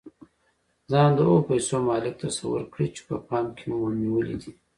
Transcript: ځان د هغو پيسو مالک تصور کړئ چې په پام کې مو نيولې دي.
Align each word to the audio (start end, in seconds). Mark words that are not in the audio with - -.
ځان 0.91 1.09
د 1.15 1.19
هغو 1.27 1.39
پيسو 1.49 1.75
مالک 1.87 2.13
تصور 2.25 2.61
کړئ 2.73 2.87
چې 2.95 3.01
په 3.07 3.15
پام 3.27 3.45
کې 3.57 3.65
مو 3.75 3.85
نيولې 4.01 4.35
دي. 4.41 4.51